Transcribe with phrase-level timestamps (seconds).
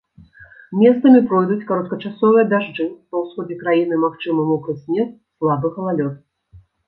[0.83, 6.15] Месцамі пройдуць кароткачасовыя дажджы, па ўсходзе краіны магчымы мокры снег, слабы галалёд.